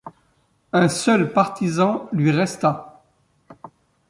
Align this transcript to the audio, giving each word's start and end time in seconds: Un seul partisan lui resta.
Un 0.73 0.87
seul 0.87 1.31
partisan 1.31 2.09
lui 2.11 2.31
resta. 2.31 3.03